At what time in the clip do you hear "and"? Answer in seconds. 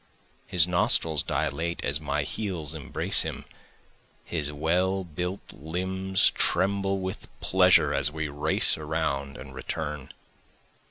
9.37-9.53